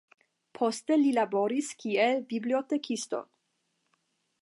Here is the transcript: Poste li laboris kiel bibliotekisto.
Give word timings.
Poste 0.59 0.97
li 1.01 1.11
laboris 1.17 1.69
kiel 1.83 2.25
bibliotekisto. 2.35 3.25